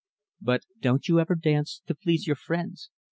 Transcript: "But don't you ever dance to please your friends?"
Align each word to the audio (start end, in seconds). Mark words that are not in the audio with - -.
"But 0.41 0.63
don't 0.79 1.07
you 1.07 1.19
ever 1.19 1.35
dance 1.35 1.83
to 1.85 1.93
please 1.93 2.25
your 2.25 2.35
friends?" 2.35 2.89